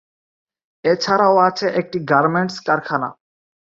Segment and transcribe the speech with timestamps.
[0.83, 3.09] এছাড়াও আছে একটি গার্মেন্টস কারখানা।